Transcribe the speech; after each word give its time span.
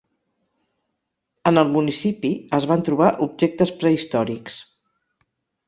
En 1.51 1.61
el 1.63 1.69
municipi 1.75 2.33
es 2.59 2.67
van 2.73 2.87
trobar 2.89 3.13
objectes 3.29 3.75
prehistòrics. 3.85 4.61